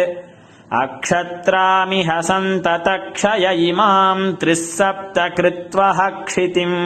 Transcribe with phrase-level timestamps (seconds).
[0.82, 6.80] अक्षत्रामिह सन्ततक्षय इमाम् त्रिः सप्त कृत्वः क्षितिम्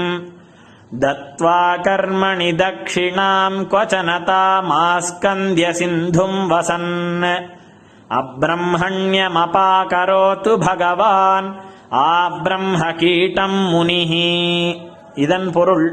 [1.04, 6.92] दत्त्वा कर्मणि दक्षिणाम् क्वचन तामास्कन्द्य सिन्धुम् वसन्
[8.20, 11.50] अब्रह्मण्यमपाकरोतु भगवान्
[12.08, 14.26] ஆப்ரம்மகீட்டம் முனிஹி
[15.24, 15.86] இதன் பொருள்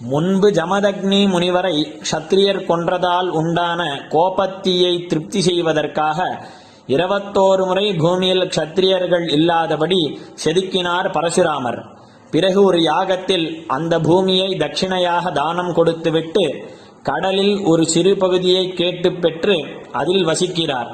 [0.00, 6.48] முன்பு ஜமதக்னி முனிவரை க்ஷத்ரியர் கொன்றதால் உண்டான கோபத்தியை திருப்தி செய்வதற்காக
[6.88, 11.80] இருபத்தோரு முறை பூமியில் க்ஷத்திரியர்கள் இல்லாதபடி செதுக்கினார் பரசுராமர்.
[12.30, 16.64] பிறகு ஒரு யாகத்தில் அந்த பூமியை தட்சிணையாக தானம் கொடுத்துவிட்டு
[17.02, 19.56] கடலில் ஒரு சிறு பகுதியை கேட்டு பெற்று
[19.92, 20.90] அதில் வசிக்கிறார்.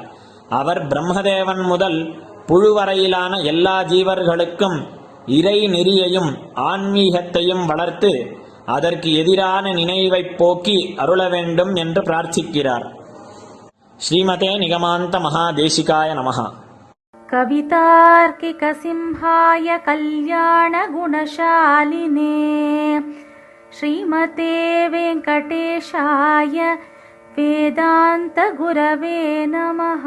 [0.49, 2.15] அவர் பிரம்மதேவன் முதல்
[2.47, 4.87] புழுவரையிலான எல்லா ஜீவர்களுக்கும்
[5.27, 8.41] இறை நெறியையும் ஆன்மீகத்தையும் வளர்த்து
[8.74, 12.86] அதற்கு எதிரான நினைவைப் போக்கி அருள வேண்டும் என்று பிரார்த்திக்கிறார்
[14.00, 16.48] ஸ்ரீமதே நிகமாந்த மகாதேசிகாய நமஹா
[17.28, 20.60] कवितार्किकसिंहाय कल्याणगुणशालिने
[23.70, 26.58] श्रीमते वेङ्कटेशाय
[27.36, 30.04] वेदान्तगुरवे नमः